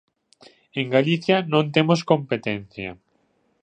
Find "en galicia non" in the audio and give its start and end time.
0.79-1.63